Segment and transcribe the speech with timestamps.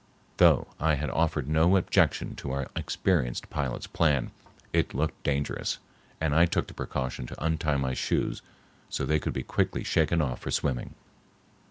[0.37, 4.31] Though I had offered no objection to our experienced pilot's plan,
[4.73, 5.77] it looked dangerous,
[6.19, 8.41] and I took the precaution to untie my shoes
[8.89, 10.95] so they could be quickly shaken off for swimming.